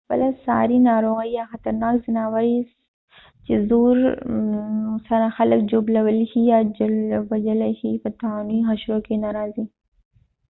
[0.07, 2.45] پخپله ساري ناروغۍ یا خطرناک ځناور
[3.45, 3.95] چې زور
[5.07, 6.59] سره خلک ژوبلولای یا
[7.31, 9.65] وژلای شي په طاعوني حشرو کې نه راځي